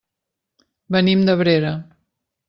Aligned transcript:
Venim 0.95 1.21
d'Abrera. 1.27 1.73